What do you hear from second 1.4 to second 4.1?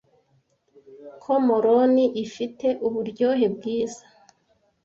moroni ifite uburyohe bwiza